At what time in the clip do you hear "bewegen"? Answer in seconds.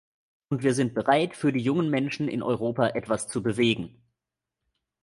3.43-4.01